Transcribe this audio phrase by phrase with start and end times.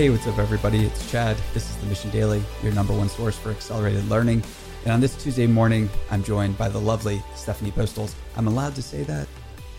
[0.00, 0.86] Hey, what's up, everybody?
[0.86, 1.36] It's Chad.
[1.52, 4.42] This is the Mission Daily, your number one source for accelerated learning.
[4.84, 8.14] And on this Tuesday morning, I'm joined by the lovely Stephanie Postles.
[8.34, 9.28] I'm allowed to say that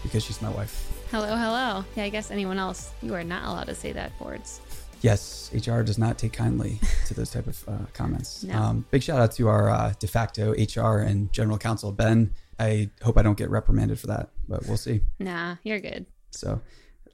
[0.04, 0.94] because she's my wife.
[1.10, 1.84] Hello, hello.
[1.96, 4.62] Yeah, I guess anyone else, you are not allowed to say that words.
[5.02, 8.44] Yes, HR does not take kindly to those type of uh, comments.
[8.44, 8.54] No.
[8.54, 12.32] Um, big shout out to our uh, de facto HR and general counsel, Ben.
[12.60, 15.02] I hope I don't get reprimanded for that, but we'll see.
[15.18, 16.06] Nah, you're good.
[16.30, 16.62] So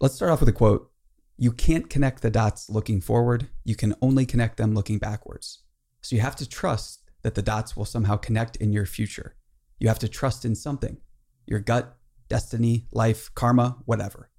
[0.01, 0.91] let's start off with a quote.
[1.37, 3.47] You can't connect the dots looking forward.
[3.63, 5.59] You can only connect them looking backwards.
[6.01, 9.35] So you have to trust that the dots will somehow connect in your future.
[9.79, 10.97] You have to trust in something
[11.45, 11.95] your gut,
[12.27, 14.29] destiny, life, karma, whatever.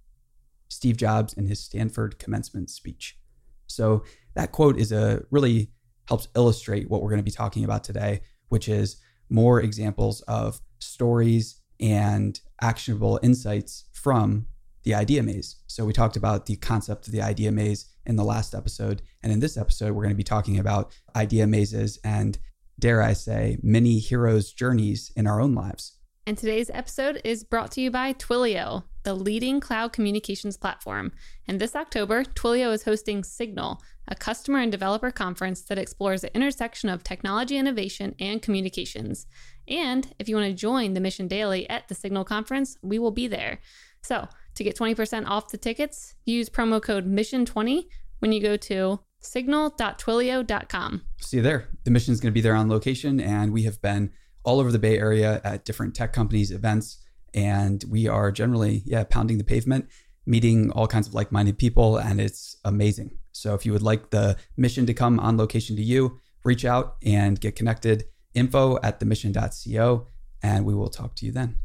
[0.69, 3.19] Steve Jobs in his Stanford commencement speech.
[3.67, 4.05] So
[4.35, 5.71] that quote is a really
[6.07, 10.61] helps illustrate what we're going to be talking about today, which is more examples of
[10.79, 14.47] stories and actionable insights from
[14.89, 15.57] the idea maze.
[15.67, 19.03] So we talked about the concept of the idea maze in the last episode.
[19.23, 22.39] And in this episode, we're going to be talking about idea mazes and,
[22.79, 25.99] dare I say, many heroes' journeys in our own lives.
[26.27, 31.13] And today's episode is brought to you by Twilio, the leading cloud communications platform.
[31.47, 36.35] And this October, Twilio is hosting Signal, a customer and developer conference that explores the
[36.35, 39.27] intersection of technology innovation and communications.
[39.69, 43.11] And if you want to join the Mission Daily at the Signal conference, we will
[43.11, 43.61] be there.
[44.03, 44.29] So,
[44.59, 47.87] to get 20% off the tickets, use promo code MISSION20
[48.19, 51.03] when you go to signal.twilio.com.
[51.21, 51.69] See you there.
[51.85, 54.13] The mission is going to be there on location, and we have been
[54.45, 56.99] all over the Bay Area at different tech companies' events.
[57.35, 59.89] And we are generally, yeah, pounding the pavement,
[60.27, 63.19] meeting all kinds of like minded people, and it's amazing.
[63.33, 66.97] So if you would like the mission to come on location to you, reach out
[67.05, 68.05] and get connected.
[68.35, 70.07] Info at themission.co,
[70.43, 71.59] and we will talk to you then.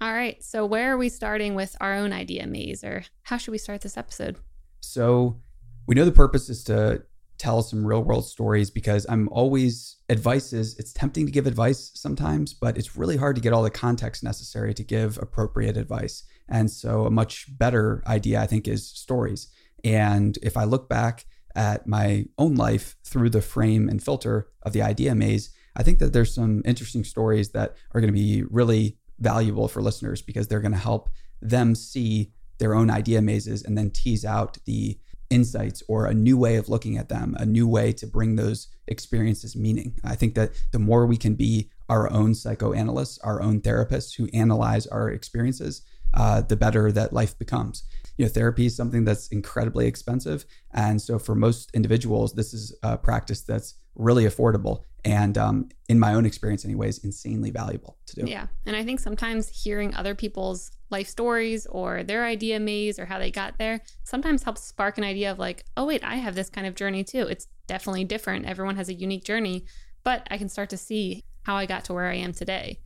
[0.00, 0.42] All right.
[0.42, 3.80] So, where are we starting with our own idea maze, or how should we start
[3.80, 4.36] this episode?
[4.80, 5.40] So
[5.86, 7.02] we know the purpose is to
[7.36, 11.90] tell some real world stories because I'm always advice is it's tempting to give advice
[11.94, 16.24] sometimes, but it's really hard to get all the context necessary to give appropriate advice.
[16.48, 19.48] And so a much better idea I think is stories.
[19.84, 24.72] And if I look back at my own life through the frame and filter of
[24.72, 28.42] the idea maze, I think that there's some interesting stories that are going to be
[28.50, 31.08] really valuable for listeners because they're going to help
[31.40, 34.98] them see their own idea mazes and then tease out the
[35.30, 38.68] insights or a new way of looking at them, a new way to bring those
[38.86, 39.94] experiences meaning.
[40.04, 44.28] I think that the more we can be our own psychoanalysts, our own therapists who
[44.32, 45.82] analyze our experiences,
[46.14, 47.84] uh, the better that life becomes.
[48.16, 50.44] You know, therapy is something that's incredibly expensive.
[50.72, 55.98] And so for most individuals, this is a practice that's really affordable and um, in
[55.98, 58.46] my own experience anyways insanely valuable to do Yeah.
[58.66, 63.18] And I think sometimes hearing other people's life stories or their idea maze or how
[63.18, 66.48] they got there sometimes helps spark an idea of like, oh, wait, I have this
[66.48, 67.26] kind of journey too.
[67.28, 68.46] It's definitely different.
[68.46, 69.64] Everyone has a unique journey,
[70.02, 72.80] but I can start to see how I got to where I am today.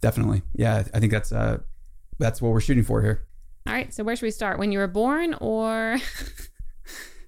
[0.00, 1.56] definitely yeah i think that's uh
[2.18, 3.26] that's what we're shooting for here
[3.66, 3.92] All right.
[3.94, 4.58] So, where should we start?
[4.58, 5.96] When you were born or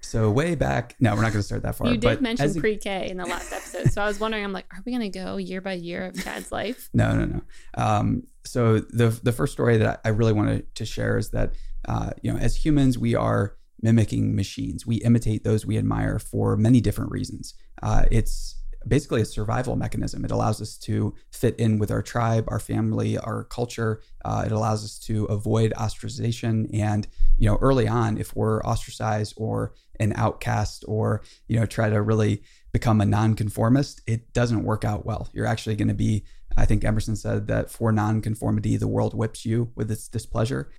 [0.07, 2.59] so way back no we're not going to start that far you did mention a-
[2.59, 3.91] pre K in the last episode.
[3.91, 6.23] So, I was wondering, I'm like, are we going to go year by year of
[6.23, 6.89] Chad's life?
[6.93, 7.41] No, no, no.
[7.75, 11.53] Um, so the the first story that I really wanted to share is that
[11.87, 14.85] uh, you know, as humans, we are mimicking machines.
[14.85, 17.53] We imitate those we admire for many different reasons.
[17.81, 18.56] Uh, it's
[18.87, 20.25] basically a survival mechanism.
[20.25, 24.01] It allows us to fit in with our tribe, our family, our culture.
[24.25, 26.69] Uh, it allows us to avoid ostracization.
[26.73, 31.89] And you know, early on, if we're ostracized or an outcast, or you know, try
[31.89, 35.29] to really become a nonconformist, it doesn't work out well.
[35.33, 36.23] You're actually going to be,
[36.55, 40.69] I think Emerson said that for nonconformity, the world whips you with its displeasure.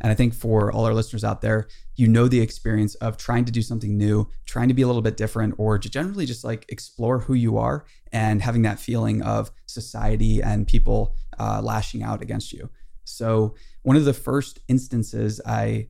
[0.00, 3.44] And I think for all our listeners out there, you know the experience of trying
[3.46, 6.44] to do something new, trying to be a little bit different, or to generally just
[6.44, 12.02] like explore who you are and having that feeling of society and people uh, lashing
[12.02, 12.68] out against you.
[13.04, 15.88] So, one of the first instances I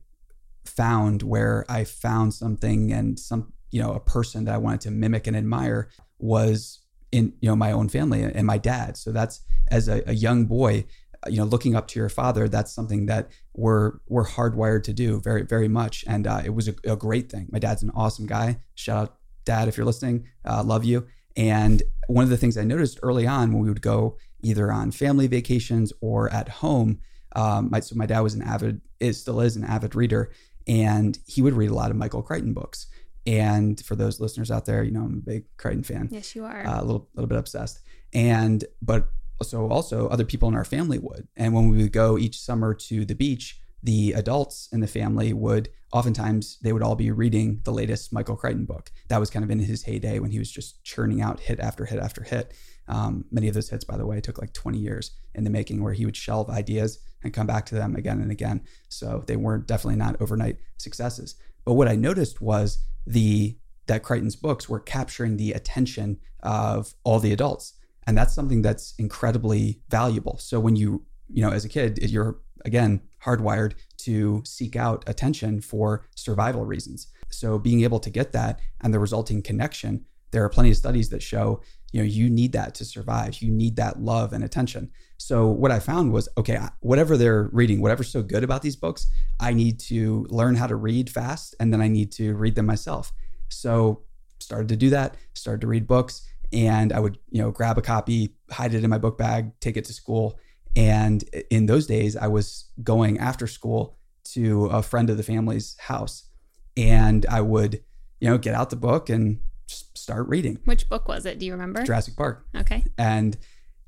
[0.65, 4.91] found where I found something and some, you know, a person that I wanted to
[4.91, 5.89] mimic and admire
[6.19, 6.79] was
[7.11, 8.97] in, you know, my own family and my dad.
[8.97, 10.85] So that's as a, a young boy,
[11.29, 15.19] you know, looking up to your father, that's something that we're we're hardwired to do
[15.21, 17.47] very very much, and uh, it was a, a great thing.
[17.51, 18.59] My dad's an awesome guy.
[18.75, 21.07] Shout out, Dad, if you're listening, uh, love you.
[21.35, 24.91] And one of the things I noticed early on when we would go either on
[24.91, 26.99] family vacations or at home,
[27.35, 30.31] um, my, so my dad was an avid, is still is an avid reader,
[30.67, 32.87] and he would read a lot of Michael Crichton books.
[33.27, 36.45] And for those listeners out there, you know, I'm a big Crichton fan Yes, you
[36.45, 36.65] are.
[36.65, 37.81] uh, a little little bit obsessed.
[38.13, 39.09] And but
[39.43, 41.27] so also other people in our family would.
[41.35, 45.33] And when we would go each summer to the beach, the adults in the family
[45.33, 48.91] would oftentimes they would all be reading the latest Michael Crichton book.
[49.07, 51.85] That was kind of in his heyday when he was just churning out hit after
[51.85, 52.53] hit after hit.
[52.87, 55.83] Um, many of those hits, by the way, took like 20 years in the making,
[55.83, 58.61] where he would shelve ideas and come back to them again and again.
[58.89, 61.35] So they weren't definitely not overnight successes.
[61.65, 63.57] But what I noticed was the
[63.87, 67.73] that Crichton's books were capturing the attention of all the adults,
[68.07, 70.37] and that's something that's incredibly valuable.
[70.39, 75.61] So when you you know as a kid, you're again hardwired to seek out attention
[75.61, 77.07] for survival reasons.
[77.29, 81.09] So being able to get that and the resulting connection, there are plenty of studies
[81.09, 81.61] that show
[81.91, 85.71] you know you need that to survive you need that love and attention so what
[85.71, 89.07] i found was okay whatever they're reading whatever's so good about these books
[89.39, 92.65] i need to learn how to read fast and then i need to read them
[92.65, 93.13] myself
[93.49, 94.03] so
[94.39, 97.81] started to do that started to read books and i would you know grab a
[97.81, 100.39] copy hide it in my book bag take it to school
[100.75, 105.75] and in those days i was going after school to a friend of the family's
[105.79, 106.29] house
[106.75, 107.81] and i would
[108.19, 110.59] you know get out the book and just start reading.
[110.65, 111.39] Which book was it?
[111.39, 111.83] Do you remember?
[111.83, 112.45] Jurassic Park.
[112.55, 112.83] Okay.
[112.97, 113.37] And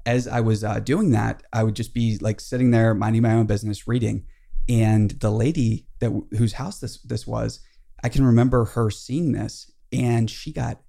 [0.06, 3.34] as I was uh, doing that, I would just be like sitting there minding my
[3.34, 4.26] own business, reading.
[4.68, 7.62] And the lady that whose house this this was,
[8.04, 10.82] I can remember her seeing this, and she got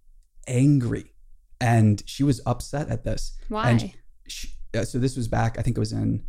[0.46, 1.09] angry,
[1.60, 3.36] and she was upset at this.
[3.48, 3.70] Why?
[3.70, 3.92] And
[4.26, 5.58] she, uh, so this was back.
[5.58, 6.24] I think it was in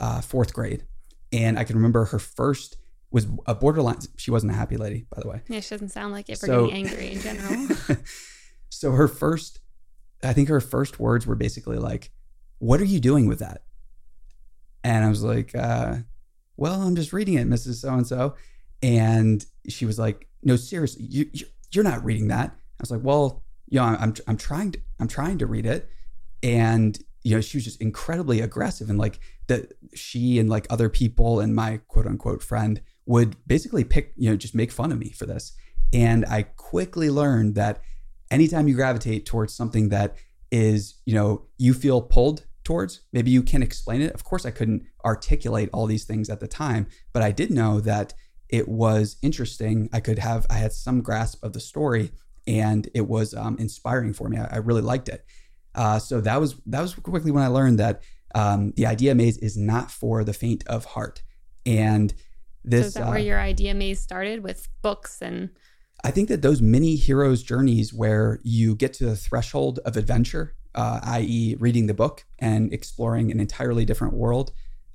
[0.00, 0.84] uh, fourth grade,
[1.32, 2.76] and I can remember her first
[3.10, 3.98] was a borderline.
[4.16, 5.42] She wasn't a happy lady, by the way.
[5.48, 7.68] Yeah, she doesn't sound like it for so, getting angry in general.
[8.70, 9.60] so her first,
[10.22, 12.10] I think her first words were basically like,
[12.58, 13.62] "What are you doing with that?"
[14.84, 15.96] And I was like, uh,
[16.56, 17.76] "Well, I'm just reading it, Mrs.
[17.76, 18.34] So and So."
[18.82, 21.30] And she was like, "No, seriously, you
[21.72, 25.08] you're not reading that." I was like, "Well, you know, I'm I'm trying to I'm
[25.08, 25.88] trying to read it,"
[26.42, 30.88] and you know, she was just incredibly aggressive and like that she and like other
[30.88, 34.98] people and my quote unquote friend would basically pick, you know, just make fun of
[34.98, 35.52] me for this.
[35.92, 37.80] And I quickly learned that
[38.30, 40.16] anytime you gravitate towards something that
[40.50, 44.12] is, you know, you feel pulled towards, maybe you can explain it.
[44.12, 47.80] Of course, I couldn't articulate all these things at the time, but I did know
[47.80, 48.12] that
[48.48, 49.88] it was interesting.
[49.92, 52.12] I could have, I had some grasp of the story
[52.48, 54.38] and it was um, inspiring for me.
[54.38, 55.24] I, I, really liked it.
[55.74, 58.02] Uh, so that was, that was quickly when I learned that
[58.34, 61.22] um, the idea maze is not for the faint of heart.
[61.66, 62.12] And
[62.64, 65.50] this, so is that uh, where your idea maze started with books and?
[66.04, 70.54] I think that those mini heroes journeys where you get to the threshold of adventure,
[70.74, 74.52] uh, i.e., reading the book and exploring an entirely different world,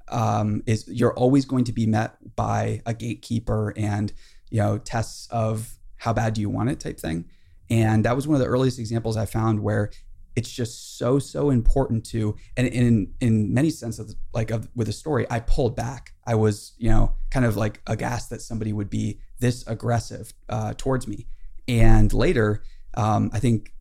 [0.08, 4.14] um, is you're always going to be met by a gatekeeper and
[4.50, 7.26] you know tests of how bad do you want it type thing.
[7.70, 9.92] And that was one of the earliest examples I found where
[10.36, 14.94] it's just so so important to and in in many senses like of, with a
[14.94, 16.14] story i pulled back.
[16.26, 20.74] I was you know kind of like aghast that somebody would be this aggressive uh,
[20.78, 21.28] towards me.
[21.68, 22.64] And later
[22.96, 23.74] um, i think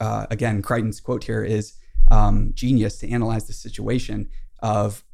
[0.00, 1.74] uh, again crichton's quote here is
[2.10, 4.28] um, genius to analyze the situation
[4.60, 5.04] of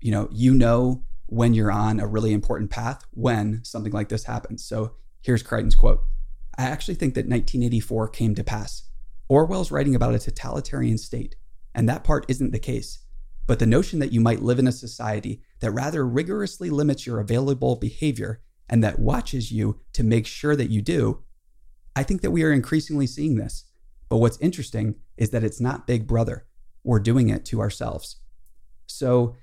[0.00, 4.24] you know you know when you're on a really important path when something like this
[4.24, 4.62] happens.
[4.64, 6.02] So here's crichton's quote
[6.58, 8.84] i actually think that 1984 came to pass
[9.32, 11.36] Orwell's writing about a totalitarian state,
[11.74, 12.98] and that part isn't the case.
[13.46, 17.18] But the notion that you might live in a society that rather rigorously limits your
[17.18, 21.22] available behavior and that watches you to make sure that you do,
[21.96, 23.64] I think that we are increasingly seeing this.
[24.10, 26.46] But what's interesting is that it's not Big Brother.
[26.84, 28.16] We're doing it to ourselves.
[28.86, 29.34] So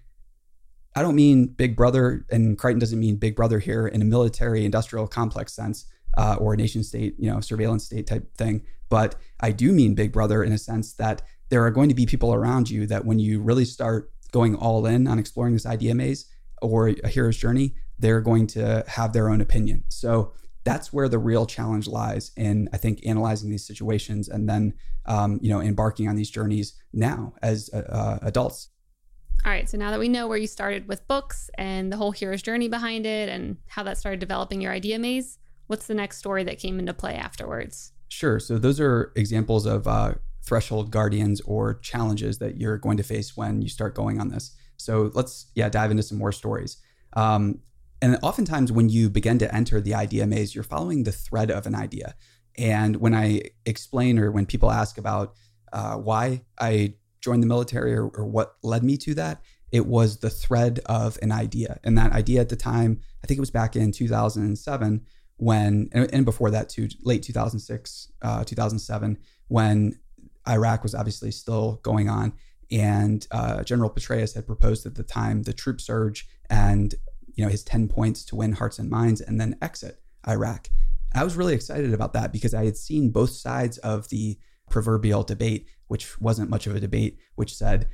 [0.95, 4.65] I don't mean Big Brother, and Crichton doesn't mean Big Brother here in a military
[4.65, 5.85] industrial complex sense
[6.19, 8.61] uh, or a nation state, you know, surveillance state type thing.
[8.89, 12.05] But I do mean Big Brother in a sense that there are going to be
[12.05, 15.95] people around you that when you really start going all in on exploring this idea
[15.95, 16.25] maze
[16.61, 19.85] or a hero's journey, they're going to have their own opinion.
[19.87, 20.33] So
[20.65, 24.73] that's where the real challenge lies in, I think, analyzing these situations and then,
[25.05, 28.69] um, you know, embarking on these journeys now as uh, uh adults.
[29.45, 29.69] All right.
[29.69, 32.67] So now that we know where you started with books and the whole hero's journey
[32.67, 35.37] behind it and how that started developing your idea maze,
[35.69, 37.91] what's the next story that came into play afterwards?
[38.07, 38.39] Sure.
[38.39, 43.37] So those are examples of uh, threshold guardians or challenges that you're going to face
[43.37, 44.55] when you start going on this.
[44.77, 46.77] So let's yeah dive into some more stories.
[47.13, 47.59] Um,
[48.01, 51.67] and oftentimes when you begin to enter the idea maze, you're following the thread of
[51.67, 52.15] an idea.
[52.57, 55.35] And when I explain or when people ask about
[55.71, 60.17] uh, why I joined the military or, or what led me to that, it was
[60.17, 61.79] the thread of an idea.
[61.83, 65.05] And that idea at the time, I think it was back in 2007,
[65.39, 69.17] when and, before that too late 2006 uh, 2007
[69.47, 69.97] when
[70.47, 72.33] iraq was obviously still going on
[72.71, 76.95] and uh, general petraeus had proposed at the time the troop surge and
[77.33, 80.69] you know his 10 points to win hearts and minds and then exit Iraq.
[81.13, 84.37] I was really excited about that because I had seen both sides of the
[84.69, 87.87] proverbial debate, which wasn't much of a debate, which said,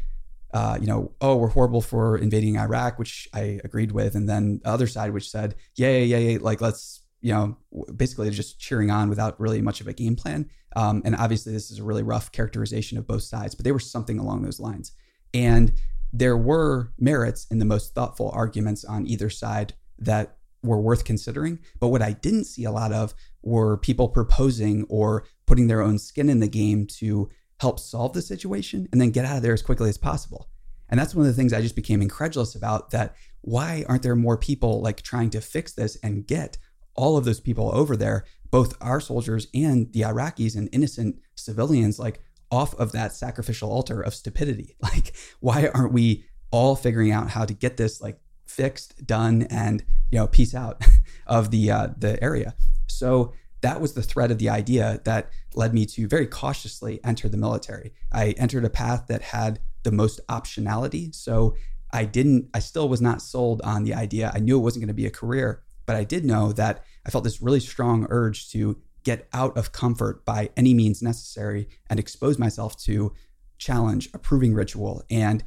[0.54, 4.60] uh, you know, oh, we're horrible for invading Iraq, which I agreed with, and then
[4.64, 7.58] the other side, which said, yeah, yeah, yeah, yeah like let's, you know,
[7.96, 10.48] basically just cheering on without really much of a game plan.
[10.76, 13.80] Um, and obviously, this is a really rough characterization of both sides, but they were
[13.80, 14.92] something along those lines.
[15.34, 15.74] And
[16.14, 21.58] there were merits in the most thoughtful arguments on either side that were worth considering.
[21.80, 25.98] But what I didn't see a lot of were people proposing or putting their own
[25.98, 29.54] skin in the game to help solve the situation and then get out of there
[29.54, 30.48] as quickly as possible.
[30.90, 34.16] And that's one of the things I just became incredulous about that why aren't there
[34.16, 36.58] more people like trying to fix this and get
[36.96, 42.00] all of those people over there, both our soldiers and the Iraqis and innocent civilians
[42.00, 42.22] like
[42.52, 44.76] off of that sacrificial altar of stupidity.
[44.82, 49.84] Like why aren't we all figuring out how to get this like fixed, done, and
[50.12, 50.86] you know, peace out
[51.28, 52.56] of the uh, the area.
[52.88, 57.28] So that was the thread of the idea that led me to very cautiously enter
[57.28, 57.94] the military.
[58.12, 61.14] I entered a path that had the most optionality.
[61.16, 61.56] So
[61.92, 64.32] I didn't, I still was not sold on the idea.
[64.34, 67.12] I knew it wasn't going to be a career, but I did know that I
[67.12, 72.00] felt this really strong urge to get out of comfort by any means necessary and
[72.00, 73.14] expose myself to
[73.58, 75.44] challenge, approving ritual, and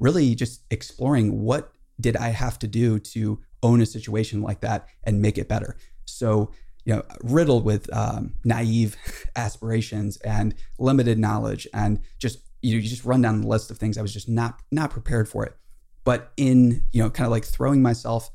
[0.00, 4.88] really just exploring what did I have to do to own a situation like that
[5.04, 5.76] and make it better?
[6.06, 6.50] So,
[6.84, 8.96] you know, riddled with um, naive
[9.36, 13.78] aspirations and limited knowledge, and just you, know, you just run down the list of
[13.78, 15.56] things I was just not not prepared for it.
[16.04, 18.30] But in you know, kind of like throwing myself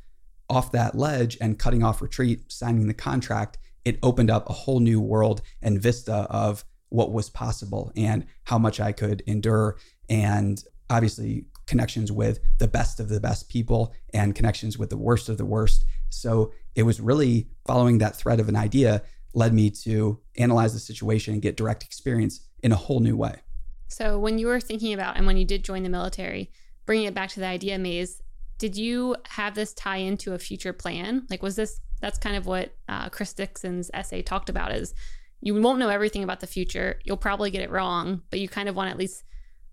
[0.50, 4.80] off that ledge and cutting off retreat, signing the contract, it opened up a whole
[4.80, 9.78] new world and vista of what was possible and how much I could endure
[10.10, 15.28] and obviously connections with the best of the best people and connections with the worst
[15.28, 15.86] of the worst.
[16.10, 20.80] So it was really following that thread of an idea led me to analyze the
[20.80, 23.42] situation and get direct experience in a whole new way.
[23.90, 26.52] So when you were thinking about and when you did join the military,
[26.86, 28.22] bringing it back to the idea maze,
[28.58, 31.26] did you have this tie into a future plan?
[31.30, 34.94] Like was this that's kind of what uh, Chris Dixon's essay talked about is
[35.42, 37.00] you won't know everything about the future.
[37.04, 39.24] You'll probably get it wrong, but you kind of want to at least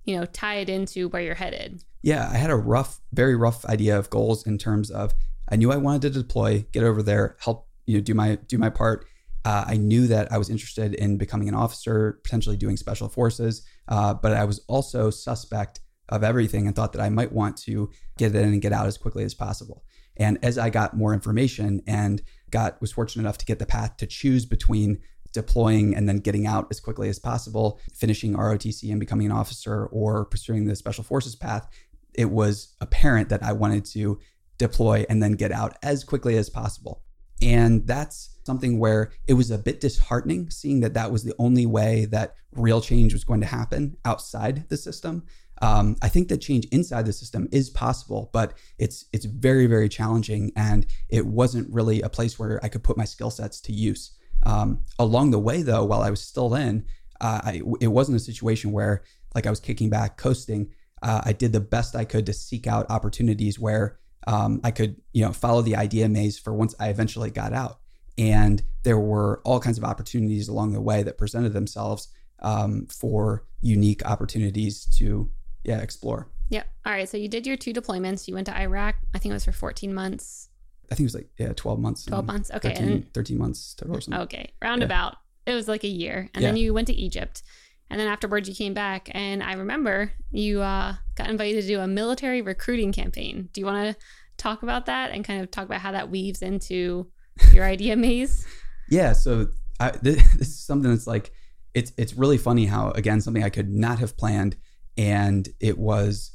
[0.04, 1.82] you know, tie it into where you're headed?
[2.02, 5.14] Yeah, I had a rough, very rough idea of goals in terms of
[5.48, 8.58] I knew I wanted to deploy, get over there, help you know do my do
[8.58, 9.06] my part.
[9.44, 13.62] Uh, I knew that I was interested in becoming an officer, potentially doing special forces,
[13.88, 17.90] uh, but I was also suspect of everything and thought that I might want to
[18.18, 19.84] get in and get out as quickly as possible.
[20.16, 23.96] And as I got more information and got was fortunate enough to get the path
[23.98, 25.00] to choose between
[25.32, 29.86] deploying and then getting out as quickly as possible, finishing ROTC and becoming an officer
[29.86, 31.68] or pursuing the special forces path,
[32.14, 34.20] it was apparent that I wanted to
[34.56, 37.02] deploy and then get out as quickly as possible.
[37.42, 41.66] And that's something where it was a bit disheartening seeing that that was the only
[41.66, 45.24] way that real change was going to happen outside the system.
[45.62, 49.88] Um, I think that change inside the system is possible, but it's it's very very
[49.88, 53.72] challenging, and it wasn't really a place where I could put my skill sets to
[53.72, 54.12] use.
[54.42, 56.84] Um, along the way, though, while I was still in,
[57.20, 60.70] uh, I, it wasn't a situation where like I was kicking back, coasting.
[61.02, 64.96] Uh, I did the best I could to seek out opportunities where um, I could,
[65.12, 67.78] you know, follow the idea maze for once I eventually got out.
[68.16, 72.08] And there were all kinds of opportunities along the way that presented themselves
[72.40, 75.30] um, for unique opportunities to,
[75.64, 76.28] yeah, explore.
[76.50, 76.66] Yep.
[76.86, 77.08] All right.
[77.08, 78.28] So you did your two deployments.
[78.28, 78.96] You went to Iraq.
[79.14, 80.50] I think it was for 14 months.
[80.90, 82.04] I think it was like yeah, twelve months.
[82.04, 82.50] Twelve months.
[82.54, 83.96] Okay, 13, and, 13 months total.
[83.96, 84.22] Or something.
[84.22, 85.16] Okay, roundabout.
[85.46, 85.52] Yeah.
[85.52, 86.48] It was like a year, and yeah.
[86.48, 87.42] then you went to Egypt,
[87.90, 91.80] and then afterwards you came back, and I remember you uh, got invited to do
[91.80, 93.48] a military recruiting campaign.
[93.52, 94.04] Do you want to
[94.36, 97.08] talk about that and kind of talk about how that weaves into
[97.52, 98.46] your idea maze?
[98.88, 99.12] Yeah.
[99.12, 99.48] So
[99.80, 101.32] I, this, this is something that's like
[101.74, 104.56] it's it's really funny how again something I could not have planned,
[104.96, 106.30] and it was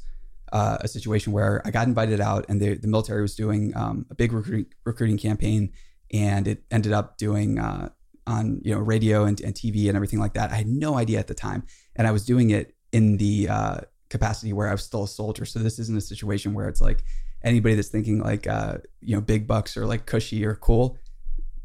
[0.52, 4.06] uh, a situation where I got invited out, and the, the military was doing um,
[4.10, 5.72] a big recruiting recruiting campaign,
[6.12, 7.90] and it ended up doing uh,
[8.26, 10.50] on you know radio and, and, TV and everything like that.
[10.50, 11.64] I had no idea at the time,
[11.96, 13.76] and I was doing it in the uh,
[14.08, 15.44] capacity where I was still a soldier.
[15.44, 17.04] So this isn't a situation where it's like
[17.42, 20.98] anybody that's thinking like uh, you know big bucks or like cushy or cool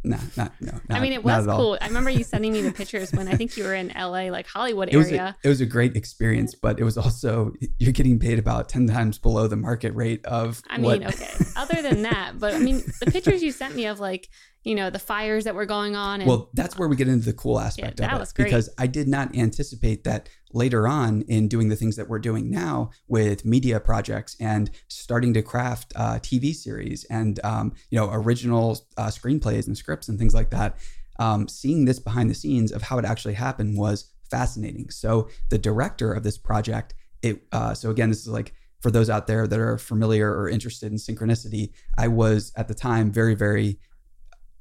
[0.05, 0.71] no, not no.
[0.71, 1.77] Not, I mean, it was cool.
[1.81, 4.47] I remember you sending me the pictures when I think you were in LA, like
[4.47, 5.35] Hollywood it area.
[5.43, 8.87] A, it was a great experience, but it was also you're getting paid about ten
[8.87, 10.61] times below the market rate of.
[10.69, 11.05] I mean, what...
[11.05, 11.31] okay.
[11.55, 14.29] Other than that, but I mean, the pictures you sent me of like
[14.65, 16.21] you know, the fires that were going on.
[16.21, 18.33] And, well, that's where we get into the cool aspect Yeah, of that it was
[18.33, 18.45] great.
[18.45, 22.49] because I did not anticipate that later on in doing the things that we're doing
[22.49, 28.09] now with media projects and starting to craft uh, TV series and um, you know
[28.11, 30.77] original uh, screenplays and scripts and things like that.
[31.19, 34.89] Um, seeing this behind the scenes of how it actually happened was fascinating.
[34.89, 39.11] So the director of this project, it uh, so again, this is like for those
[39.11, 41.69] out there that are familiar or interested in synchronicity.
[41.97, 43.77] I was at the time very very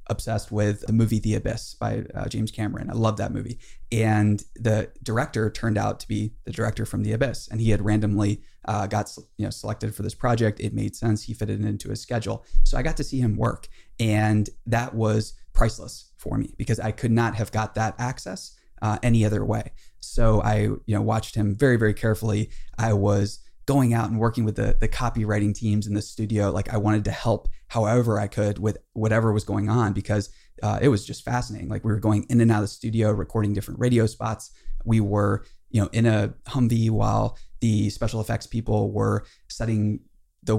[0.09, 2.91] obsessed with the movie The Abyss by uh, James Cameron.
[2.91, 3.59] I love that movie.
[3.91, 7.85] And the director turned out to be the director from The Abyss, and he had
[7.85, 10.61] randomly uh, got you know selected for this project.
[10.61, 11.23] It made sense.
[11.23, 13.69] He fitted it into his schedule, so I got to see him work,
[14.01, 18.99] and that was priceless for me because I could not have got that access uh,
[19.03, 19.73] any other way.
[20.01, 22.51] So I you know watched him very very carefully.
[22.79, 26.73] I was going out and working with the the copywriting teams in the studio like
[26.73, 30.31] i wanted to help however i could with whatever was going on because
[30.63, 31.69] uh, it was just fascinating.
[31.69, 34.51] Like we were going in and out of the studio recording different radio spots.
[34.85, 40.01] We were you know in a humvee while the special effects people were setting
[40.43, 40.59] the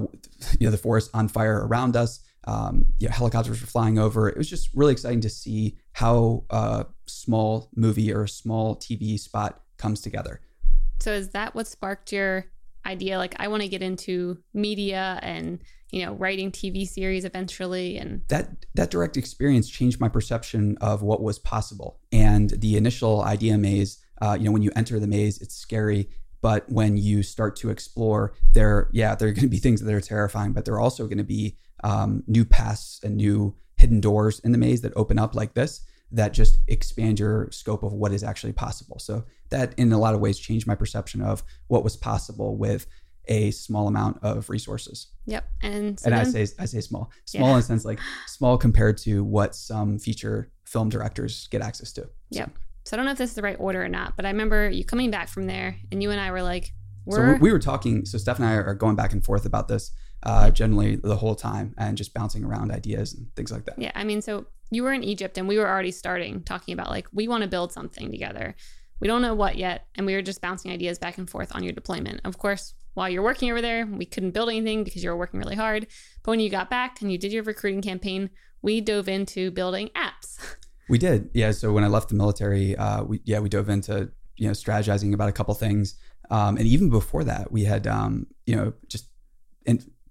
[0.59, 2.19] you know the forest on fire around us.
[2.47, 4.29] Um, you know, helicopters were flying over.
[4.29, 9.19] It was just really exciting to see how a small movie or a small tv
[9.19, 10.41] spot comes together.
[10.99, 12.45] So is that what sparked your
[12.85, 13.17] idea?
[13.17, 15.59] Like, I want to get into media and,
[15.91, 17.97] you know, writing TV series eventually.
[17.97, 21.99] And that that direct experience changed my perception of what was possible.
[22.11, 26.09] And the initial idea maze, uh, you know, when you enter the maze, it's scary.
[26.41, 29.93] But when you start to explore, there, yeah, there are going to be things that
[29.93, 33.99] are terrifying, but there are also going to be um, new paths and new hidden
[33.99, 35.81] doors in the maze that open up like this
[36.11, 38.99] that just expand your scope of what is actually possible.
[38.99, 42.87] So that, in a lot of ways, changed my perception of what was possible with
[43.27, 45.07] a small amount of resources.
[45.25, 45.49] yep.
[45.63, 47.53] And so and I say I say small, small Yeah.
[47.53, 52.01] in the sense like small compared to what some feature film directors get access to.
[52.01, 52.51] So- Yep.
[52.83, 54.69] So I don't know if this is the right order or not, but I remember
[54.69, 56.71] you coming back from there and you and I were like,
[57.05, 58.05] we're we, we were talking.
[58.05, 61.35] So Steph and I are going back and forth about this uh, generally the whole
[61.35, 63.77] time, and just bouncing around ideas and things like that.
[63.79, 66.89] Yeah, I mean, so you were in Egypt and we were already starting talking about
[66.89, 68.55] like we want to build something together.
[68.99, 71.63] We don't know what yet, and we were just bouncing ideas back and forth on
[71.63, 72.21] your deployment.
[72.23, 75.39] Of course, while you're working over there, we couldn't build anything because you were working
[75.39, 75.87] really hard.
[76.23, 78.29] But when you got back and you did your recruiting campaign,
[78.61, 80.39] we dove into building apps.
[80.87, 81.49] We did, yeah.
[81.49, 85.15] So when I left the military, uh, we yeah we dove into you know strategizing
[85.15, 85.95] about a couple things,
[86.29, 89.07] um, and even before that, we had um, you know just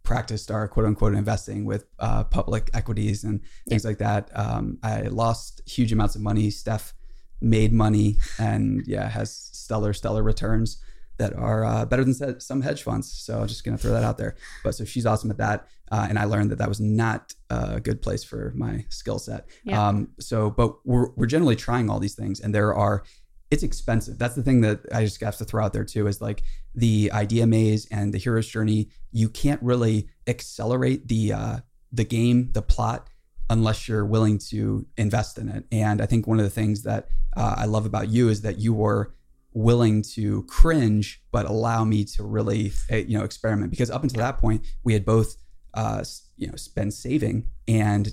[0.04, 4.30] practiced our quote unquote investing with uh, public equities and things like that.
[4.34, 6.50] Um, I lost huge amounts of money.
[6.50, 6.94] Steph
[7.40, 10.82] made money and yeah has stellar stellar returns
[11.16, 13.12] that are uh, better than some hedge funds.
[13.12, 14.36] So I'm just gonna throw that out there.
[14.62, 17.80] But so she's awesome at that, uh, and I learned that that was not a
[17.80, 19.46] good place for my skill set.
[19.64, 19.88] Yeah.
[19.88, 23.04] Um, so, but we're we're generally trying all these things, and there are.
[23.50, 24.18] It's expensive.
[24.18, 26.06] That's the thing that I just have to throw out there too.
[26.06, 26.42] Is like
[26.74, 28.88] the idea maze and the hero's journey.
[29.12, 31.56] You can't really accelerate the uh,
[31.92, 33.08] the game, the plot,
[33.50, 35.64] unless you're willing to invest in it.
[35.70, 38.58] And I think one of the things that uh, I love about you is that
[38.58, 39.14] you were
[39.52, 43.70] willing to cringe, but allow me to really, uh, you know, experiment.
[43.70, 45.36] Because up until that point, we had both,
[45.74, 46.02] uh,
[46.36, 48.12] you know, been saving, and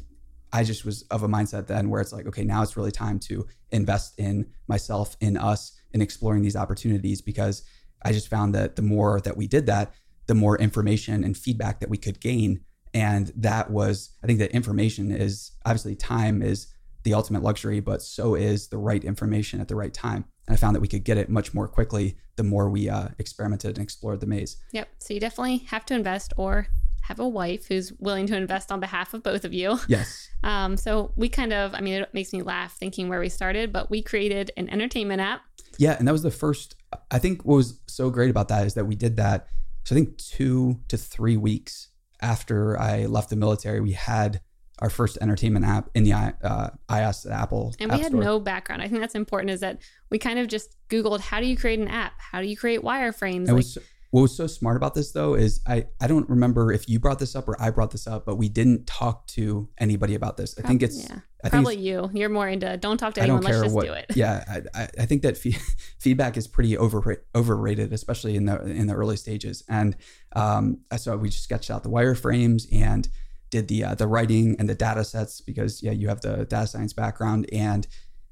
[0.53, 3.19] I just was of a mindset then where it's like, okay, now it's really time
[3.19, 7.21] to invest in myself, in us, in exploring these opportunities.
[7.21, 7.63] Because
[8.03, 9.93] I just found that the more that we did that,
[10.27, 12.61] the more information and feedback that we could gain.
[12.93, 16.67] And that was, I think that information is obviously time is
[17.03, 20.25] the ultimate luxury, but so is the right information at the right time.
[20.47, 23.09] And I found that we could get it much more quickly the more we uh,
[23.17, 24.57] experimented and explored the maze.
[24.73, 24.89] Yep.
[24.99, 26.67] So you definitely have to invest or
[27.01, 29.79] have a wife who's willing to invest on behalf of both of you.
[29.87, 30.27] Yes.
[30.43, 33.71] Um, so we kind of, I mean, it makes me laugh thinking where we started,
[33.71, 35.41] but we created an entertainment app.
[35.77, 35.95] Yeah.
[35.99, 36.73] And that was the first,
[37.11, 39.45] I think what was so great about that is that we did that.
[39.83, 41.89] So I think two to three weeks
[42.23, 44.41] after I left the military, we had
[44.79, 47.75] our first entertainment app in the uh, iOS Apple.
[47.79, 48.23] And App we had Store.
[48.23, 48.81] no background.
[48.81, 51.77] I think that's important is that we kind of just Googled how do you create
[51.77, 52.13] an app?
[52.17, 53.43] How do you create wireframes?
[53.47, 53.77] It Like, was
[54.11, 57.17] what was so smart about this though is I I don't remember if you brought
[57.17, 60.53] this up or I brought this up, but we didn't talk to anybody about this.
[60.59, 62.09] I think it's yeah, I think probably you.
[62.13, 63.41] You're more into don't talk to anyone.
[63.41, 63.85] Let's just what.
[63.85, 64.07] do it.
[64.13, 65.57] Yeah, I, I, I think that fee-
[65.99, 69.63] feedback is pretty over overrated, especially in the in the early stages.
[69.69, 69.95] And
[70.35, 73.07] um, so we just sketched out the wireframes and
[73.49, 76.67] did the uh, the writing and the data sets because yeah, you have the data
[76.67, 77.87] science background and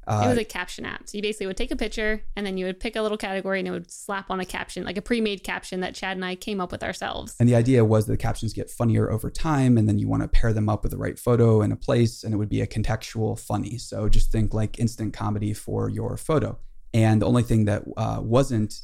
[0.07, 1.07] Uh, it was a caption app.
[1.07, 3.59] So you basically would take a picture and then you would pick a little category
[3.59, 6.35] and it would slap on a caption, like a pre-made caption that Chad and I
[6.35, 7.35] came up with ourselves.
[7.39, 10.23] and the idea was that the captions get funnier over time, and then you want
[10.23, 12.61] to pair them up with the right photo and a place, and it would be
[12.61, 13.77] a contextual funny.
[13.77, 16.57] So just think like instant comedy for your photo.
[16.93, 18.81] And the only thing that uh, wasn't,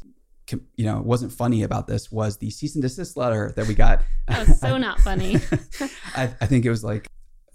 [0.52, 4.02] you know, wasn't funny about this was the cease and desist letter that we got.
[4.28, 5.36] That was so not funny.
[6.16, 7.08] I, I think it was like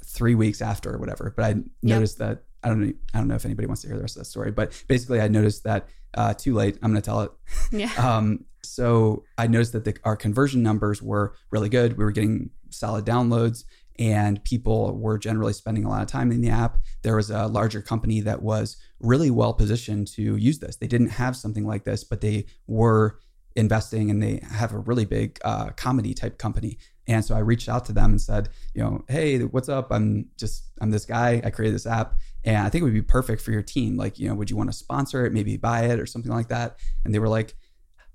[0.04, 1.32] three weeks after or whatever.
[1.36, 2.92] But I noticed that I don't know.
[3.14, 4.50] I don't know if anybody wants to hear the rest of that story.
[4.50, 6.78] But basically, I noticed that uh, too late.
[6.82, 7.32] I'm going to tell it.
[7.70, 7.90] Yeah.
[7.98, 11.96] Um, so I noticed that the, our conversion numbers were really good.
[11.96, 13.64] We were getting solid downloads,
[13.98, 16.78] and people were generally spending a lot of time in the app.
[17.02, 20.76] There was a larger company that was really well positioned to use this.
[20.76, 23.18] They didn't have something like this, but they were
[23.56, 26.78] investing and they have a really big uh, comedy type company.
[27.06, 29.90] And so I reached out to them and said, you know, hey, what's up?
[29.90, 31.40] I'm just, I'm this guy.
[31.44, 33.96] I created this app and I think it would be perfect for your team.
[33.96, 36.48] Like, you know, would you want to sponsor it, maybe buy it or something like
[36.48, 36.76] that?
[37.04, 37.54] And they were like,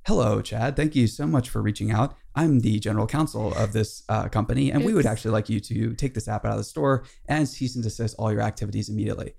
[0.05, 0.75] hello, Chad.
[0.75, 2.15] Thank you so much for reaching out.
[2.35, 5.93] I'm the general counsel of this uh, company, and we would actually like you to
[5.95, 9.33] take this app out of the store and cease and desist all your activities immediately.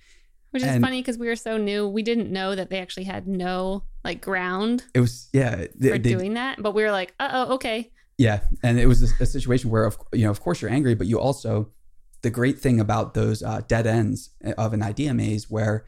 [0.51, 1.87] Which is And- funny because we were so new.
[1.87, 5.99] We didn't know that they actually had no like ground It was, yeah, they, for
[5.99, 6.62] they- doing that.
[6.62, 7.92] But we were like, uh oh, okay.
[8.18, 10.94] Yeah, and it was a, a situation where, of you know, of course you're angry,
[10.94, 11.70] but you also,
[12.27, 15.87] the great thing about those uh, dead ends of an idea maze, where,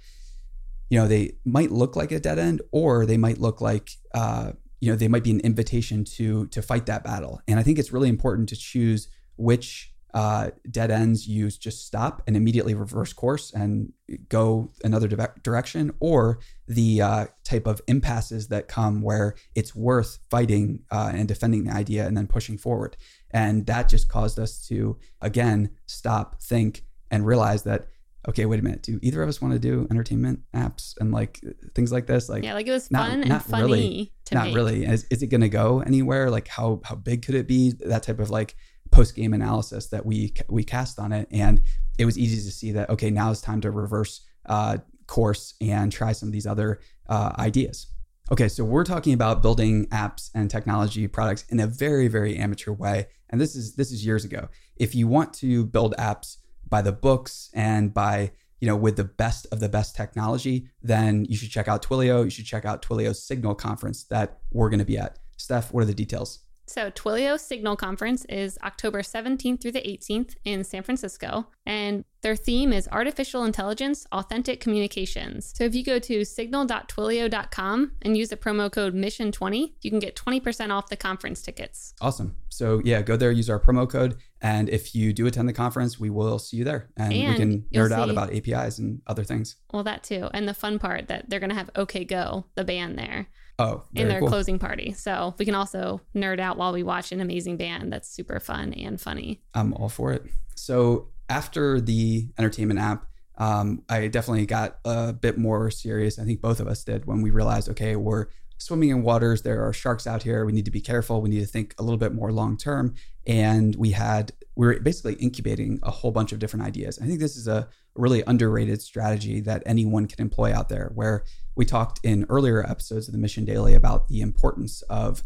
[0.88, 4.52] you know, they might look like a dead end, or they might look like, uh,
[4.80, 7.34] you know, they might be an invitation to to fight that battle.
[7.48, 10.44] And I think it's really important to choose which uh,
[10.78, 13.92] dead ends you just stop and immediately reverse course and
[14.28, 16.20] go another dire- direction, or
[16.66, 21.72] the uh, type of impasses that come where it's worth fighting uh, and defending the
[21.84, 22.96] idea and then pushing forward.
[23.30, 24.76] And that just caused us to,
[25.20, 26.72] again, stop, think,
[27.12, 27.80] and realize that,
[28.28, 31.40] okay, wait a minute, do either of us want to do entertainment apps and like
[31.74, 32.28] things like this?
[32.28, 34.12] Like, Yeah, like it was not- fun not and funny really.
[34.26, 34.56] to not make.
[34.56, 34.84] really.
[34.84, 36.30] Is, is it going to go anywhere?
[36.30, 37.72] Like, how how big could it be?
[37.86, 38.56] That type of like
[38.90, 41.60] post game analysis that we we cast on it, and
[41.98, 45.92] it was easy to see that okay, now it's time to reverse uh, course and
[45.92, 47.86] try some of these other uh, ideas.
[48.30, 52.72] Okay, so we're talking about building apps and technology products in a very very amateur
[52.72, 54.48] way, and this is this is years ago.
[54.76, 56.36] If you want to build apps
[56.68, 61.24] by the books and by you know with the best of the best technology, then
[61.26, 62.24] you should check out Twilio.
[62.24, 65.18] You should check out Twilio's Signal conference that we're going to be at.
[65.36, 66.40] Steph, what are the details?
[66.68, 72.36] So, Twilio Signal Conference is October 17th through the 18th in San Francisco, and their
[72.36, 75.54] theme is Artificial Intelligence Authentic Communications.
[75.56, 80.14] So, if you go to signal.twilio.com and use the promo code MISSION20, you can get
[80.14, 81.94] 20% off the conference tickets.
[82.02, 82.36] Awesome.
[82.58, 86.00] So yeah, go there, use our promo code, and if you do attend the conference,
[86.00, 89.54] we will see you there, and, we can nerd out about APIs and other things.
[89.72, 90.28] Well, that too.
[90.34, 93.28] And the fun part that they're going to have OK Go, the band there,
[93.58, 94.28] Oh, in their cool.
[94.28, 94.92] closing party.
[94.92, 98.72] So, we can also nerd out while we watch an amazing band that's super fun
[98.72, 99.40] and funny.
[99.54, 100.24] I'm all for it.
[100.54, 106.18] So after the entertainment app, um, I definitely got a bit more serious.
[106.18, 108.26] I think both of us did when we realized, okay, we're
[108.58, 109.42] swimming in waters.
[109.42, 110.44] There are sharks out here.
[110.44, 111.22] We need to be careful.
[111.22, 112.94] We need to think a little bit more long term.
[113.26, 116.98] And we had we were basically incubating a whole bunch of different ideas.
[117.00, 120.90] I think this is a really underrated strategy that anyone can employ out there.
[120.94, 121.22] Where
[121.58, 125.24] we talked in earlier episodes of the Mission Daily about the importance of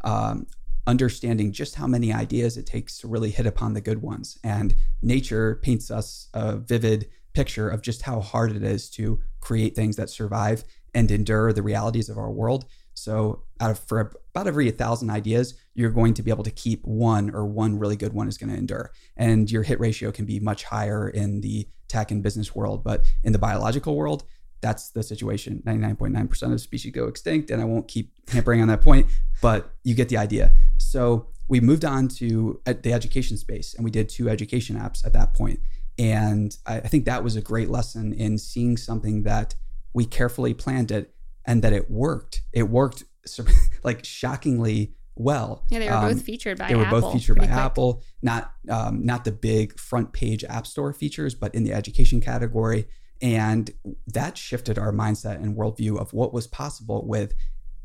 [0.00, 0.46] um,
[0.86, 4.38] understanding just how many ideas it takes to really hit upon the good ones.
[4.42, 9.76] And nature paints us a vivid picture of just how hard it is to create
[9.76, 12.64] things that survive and endure the realities of our world.
[12.94, 16.82] So, out of for about every thousand ideas, you're going to be able to keep
[16.84, 18.90] one, or one really good one is going to endure.
[19.18, 23.04] And your hit ratio can be much higher in the tech and business world, but
[23.22, 24.24] in the biological world,
[24.64, 25.62] that's the situation.
[25.66, 29.06] 99.9% of species go extinct, and I won't keep hampering on that point,
[29.42, 30.52] but you get the idea.
[30.78, 35.12] So we moved on to the education space, and we did two education apps at
[35.12, 35.60] that point.
[35.98, 39.54] And I, I think that was a great lesson in seeing something that
[39.92, 42.42] we carefully planned it and that it worked.
[42.52, 43.04] It worked
[43.84, 45.64] like shockingly well.
[45.70, 47.00] Yeah, they were Um, both featured by they were Apple.
[47.02, 47.56] both featured by quick.
[47.56, 52.20] Apple, not um, not the big front page App Store features, but in the education
[52.20, 52.86] category.
[53.24, 53.70] And
[54.08, 57.34] that shifted our mindset and worldview of what was possible with,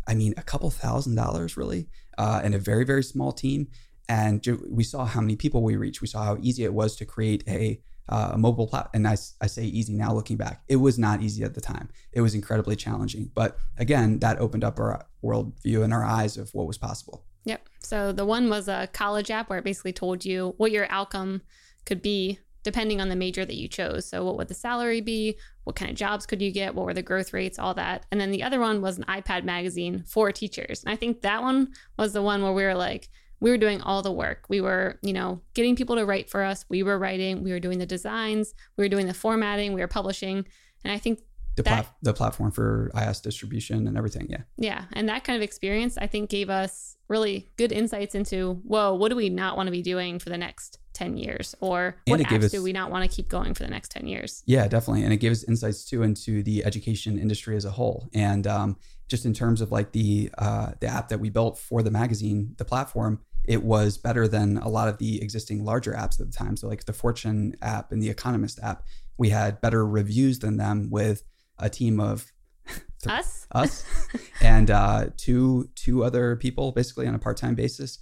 [0.06, 3.69] I mean, a couple thousand dollars really, uh, and a very very small team.
[4.10, 6.02] And we saw how many people we reached.
[6.02, 9.06] We saw how easy it was to create a uh, a mobile platform.
[9.06, 10.63] And I say easy now looking back.
[10.67, 11.88] It was not easy at the time.
[12.12, 13.32] It was incredibly challenging.
[13.34, 17.23] But again, that opened up our worldview and our eyes of what was possible.
[17.45, 17.69] Yep.
[17.80, 21.43] So the one was a college app where it basically told you what your outcome
[21.86, 24.08] could be depending on the major that you chose.
[24.08, 25.38] So, what would the salary be?
[25.63, 26.76] What kind of jobs could you get?
[26.76, 27.60] What were the growth rates?
[27.60, 28.06] All that.
[28.12, 30.84] And then the other one was an iPad magazine for teachers.
[30.84, 33.82] And I think that one was the one where we were like, we were doing
[33.82, 34.45] all the work.
[34.50, 36.65] We were, you know, getting people to write for us.
[36.69, 39.88] We were writing, we were doing the designs, we were doing the formatting, we were
[39.88, 40.45] publishing.
[40.84, 41.19] And I think
[41.60, 44.28] the, that, plat- the platform for iOS distribution and everything.
[44.30, 44.41] Yeah.
[44.58, 44.86] Yeah.
[44.93, 49.10] And that kind of experience, I think, gave us really good insights into, whoa, what
[49.10, 51.56] do we not want to be doing for the next 10 years?
[51.60, 54.08] Or what apps us, do we not want to keep going for the next 10
[54.08, 54.41] years?
[54.45, 55.04] Yeah, definitely.
[55.04, 58.10] And it gives insights too into the education industry as a whole.
[58.13, 58.78] And um,
[59.10, 62.56] just in terms of like the uh, the app that we built for the magazine,
[62.58, 66.38] the platform, it was better than a lot of the existing larger apps at the
[66.38, 66.56] time.
[66.56, 68.84] So like the Fortune app and the Economist app,
[69.17, 71.24] we had better reviews than them with
[71.60, 72.32] a team of
[73.08, 73.86] us, us,
[74.41, 78.00] and uh, two two other people, basically on a part time basis.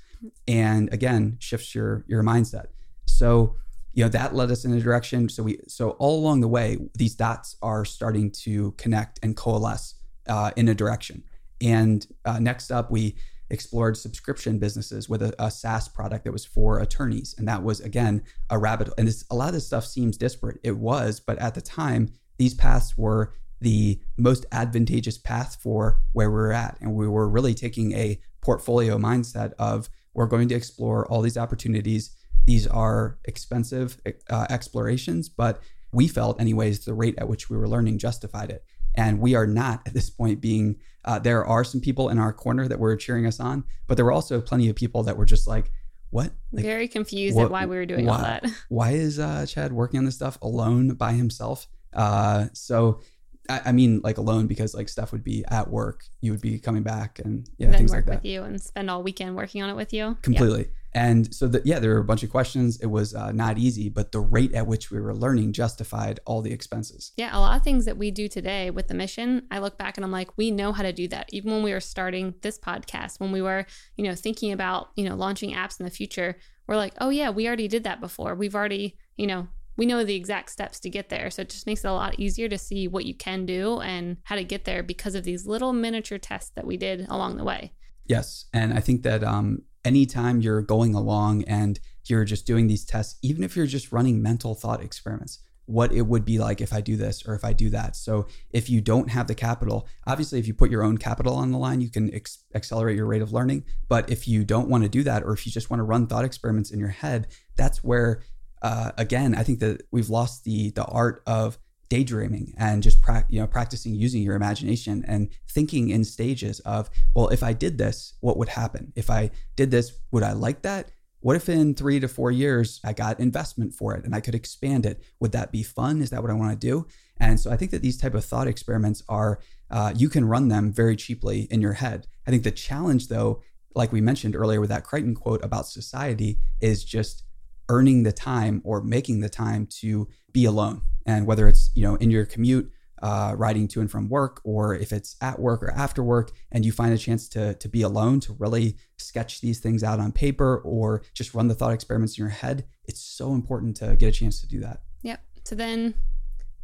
[0.48, 2.68] And again, shifts your your mindset.
[3.06, 3.56] So
[3.94, 5.30] you know that led us in a direction.
[5.30, 9.96] So we so all along the way, these dots are starting to connect and coalesce
[10.28, 11.24] uh, in a direction.
[11.62, 13.16] And uh, next up, we
[13.50, 17.80] explored subscription businesses with a, a, SaaS product that was for attorneys, and that was
[17.80, 18.90] again a rabbit.
[18.98, 20.60] And this, a lot of this stuff seems disparate.
[20.64, 26.32] It was, but at the time, these paths were the most advantageous path for where
[26.32, 26.78] we're at.
[26.82, 31.38] And we were really taking a portfolio mindset of we're going to explore all these
[31.38, 32.16] opportunities.
[32.46, 37.68] These are expensive uh, explorations, but we felt, anyways, the rate at which we were
[37.68, 38.64] learning justified it.
[38.96, 42.34] And we are not at this point being, uh, there are some people in our
[42.34, 45.26] corner that were cheering us on, but there were also plenty of people that were
[45.26, 45.72] just like,
[46.10, 46.32] what?
[46.52, 48.46] Like, Very confused what, at why we were doing why, all that.
[48.70, 51.68] why is uh, Chad working on this stuff alone by himself?
[51.94, 53.02] Uh, so
[53.50, 56.60] I, I, mean, like alone because like Steph would be at work, you would be
[56.60, 59.62] coming back and yeah, then things work like with you and spend all weekend working
[59.62, 60.18] on it with you.
[60.22, 60.62] Completely.
[60.62, 60.68] Yeah.
[60.94, 62.80] And so that yeah, there were a bunch of questions.
[62.80, 66.42] It was uh, not easy, but the rate at which we were learning justified all
[66.42, 67.12] the expenses.
[67.18, 69.98] Yeah, a lot of things that we do today with the mission, I look back
[69.98, 71.30] and I'm like, we know how to do that.
[71.32, 75.08] Even when we were starting this podcast, when we were, you know, thinking about, you
[75.08, 78.34] know, launching apps in the future, we're like, oh yeah, we already did that before.
[78.34, 81.30] We've already, you know, we know the exact steps to get there.
[81.30, 84.18] So it just makes it a lot easier to see what you can do and
[84.24, 87.44] how to get there because of these little miniature tests that we did along the
[87.44, 87.72] way.
[88.06, 88.46] Yes.
[88.54, 93.20] And I think that um, anytime you're going along and you're just doing these tests,
[93.22, 96.80] even if you're just running mental thought experiments, what it would be like if I
[96.80, 97.96] do this or if I do that.
[97.98, 101.52] So if you don't have the capital, obviously, if you put your own capital on
[101.52, 103.66] the line, you can ex- accelerate your rate of learning.
[103.90, 106.08] But if you don't want to do that, or if you just want to run
[106.08, 108.24] thought experiments in your head, that's where
[108.62, 111.58] uh, again, I think that we've lost the the art of
[111.90, 116.90] daydreaming and just pra- you know practicing using your imagination and thinking in stages of
[117.16, 118.92] well if i did this what would happen?
[118.96, 120.92] If i did this would i like that?
[121.22, 124.36] What if in three to four years i got investment for it and i could
[124.36, 125.02] expand it?
[125.20, 126.02] Would that be fun?
[126.02, 126.88] Is that what i want to do?
[127.20, 129.40] And so i think that these type of thought experiments are
[129.70, 132.08] uh, you can run them very cheaply in your head.
[132.26, 133.42] I think the challenge though
[133.76, 137.24] like we mentioned earlier with that crichton quote about society is just
[137.70, 140.82] earning the time or making the time to be alone.
[141.06, 144.76] And whether it's, you know, in your commute, uh, riding to and from work, or
[144.76, 147.82] if it's at work or after work, and you find a chance to, to be
[147.82, 152.18] alone, to really sketch these things out on paper or just run the thought experiments
[152.18, 154.82] in your head, it's so important to get a chance to do that.
[155.04, 155.20] Yep.
[155.46, 155.94] So then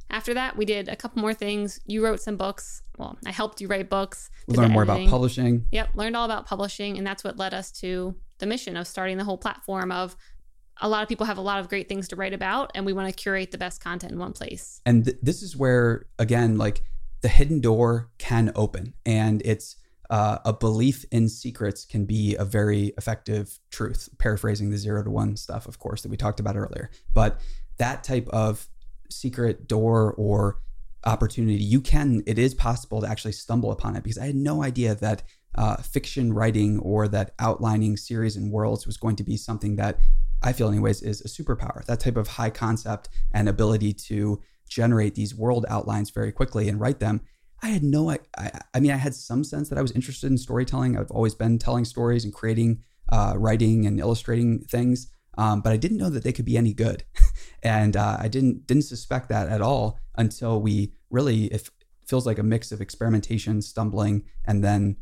[0.09, 1.79] after that, we did a couple more things.
[1.85, 2.81] You wrote some books.
[2.97, 4.29] Well, I helped you write books.
[4.47, 5.67] We learned more about publishing.
[5.71, 9.17] Yep, learned all about publishing, and that's what led us to the mission of starting
[9.17, 10.15] the whole platform of
[10.81, 12.93] a lot of people have a lot of great things to write about and we
[12.93, 14.81] want to curate the best content in one place.
[14.85, 16.83] And th- this is where again like
[17.21, 19.77] the hidden door can open and it's
[20.09, 24.09] uh, a belief in secrets can be a very effective truth.
[24.19, 26.89] Paraphrasing the zero to one stuff of course that we talked about earlier.
[27.13, 27.39] But
[27.77, 28.67] that type of
[29.09, 30.59] secret door or
[31.05, 34.63] opportunity you can it is possible to actually stumble upon it because i had no
[34.63, 35.21] idea that
[35.55, 39.99] uh, fiction writing or that outlining series and worlds was going to be something that
[40.43, 41.85] I feel, anyways, is a superpower.
[41.85, 46.79] That type of high concept and ability to generate these world outlines very quickly and
[46.79, 47.21] write them.
[47.61, 48.19] I had no, I,
[48.73, 50.97] I mean, I had some sense that I was interested in storytelling.
[50.97, 55.77] I've always been telling stories and creating, uh, writing and illustrating things, um, but I
[55.77, 57.03] didn't know that they could be any good,
[57.63, 61.69] and uh, I didn't didn't suspect that at all until we really it
[62.05, 64.97] feels like a mix of experimentation, stumbling, and then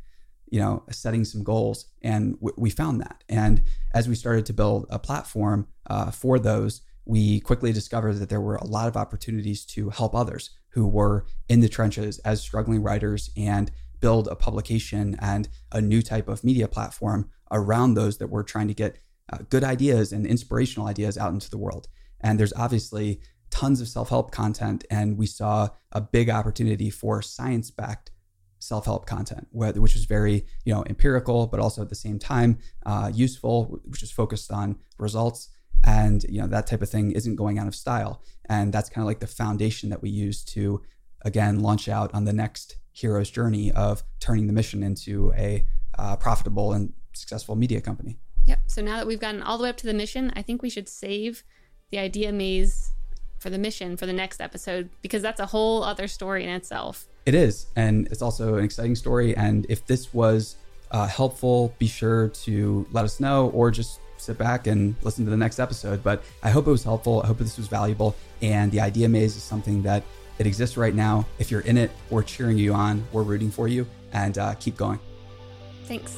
[0.51, 1.85] you know, setting some goals.
[2.03, 3.23] And w- we found that.
[3.27, 8.29] And as we started to build a platform uh, for those, we quickly discovered that
[8.29, 12.41] there were a lot of opportunities to help others who were in the trenches as
[12.41, 18.17] struggling writers and build a publication and a new type of media platform around those
[18.17, 18.97] that were trying to get
[19.31, 21.87] uh, good ideas and inspirational ideas out into the world.
[22.19, 24.85] And there's obviously tons of self help content.
[24.89, 28.11] And we saw a big opportunity for science backed
[28.61, 32.59] self help content, which was very you know empirical, but also at the same time
[32.85, 35.49] uh, useful, which is focused on results.
[35.83, 39.03] And you know that type of thing isn't going out of style, and that's kind
[39.03, 40.81] of like the foundation that we use to
[41.23, 45.65] again launch out on the next hero's journey of turning the mission into a
[45.97, 48.19] uh, profitable and successful media company.
[48.45, 48.59] Yep.
[48.67, 50.69] So now that we've gotten all the way up to the mission, I think we
[50.69, 51.43] should save
[51.89, 52.91] the idea maze
[53.39, 57.07] for the mission for the next episode because that's a whole other story in itself.
[57.25, 57.67] It is.
[57.75, 59.35] And it's also an exciting story.
[59.35, 60.55] And if this was
[60.91, 65.31] uh, helpful, be sure to let us know or just sit back and listen to
[65.31, 66.03] the next episode.
[66.03, 67.21] But I hope it was helpful.
[67.23, 68.15] I hope this was valuable.
[68.41, 70.03] And the idea maze is something that
[70.39, 71.25] it exists right now.
[71.39, 74.75] If you're in it, we're cheering you on, we're rooting for you, and uh, keep
[74.75, 74.99] going.
[75.85, 76.17] Thanks.